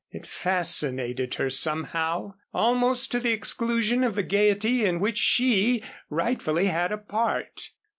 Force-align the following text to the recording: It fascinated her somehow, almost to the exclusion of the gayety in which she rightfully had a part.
It 0.09 0.25
fascinated 0.25 1.35
her 1.35 1.51
somehow, 1.51 2.33
almost 2.55 3.11
to 3.11 3.19
the 3.19 3.33
exclusion 3.33 4.03
of 4.03 4.15
the 4.15 4.23
gayety 4.23 4.83
in 4.83 4.99
which 4.99 5.19
she 5.19 5.83
rightfully 6.09 6.65
had 6.65 6.91
a 6.91 6.97
part. 6.97 7.69